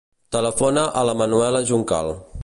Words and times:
Telefona 0.35 0.85
a 1.01 1.05
la 1.09 1.15
Manuela 1.19 1.61
Juncal. 1.73 2.11